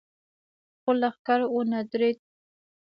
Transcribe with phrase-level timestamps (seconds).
[0.81, 2.17] خو لښکر ونه درېد.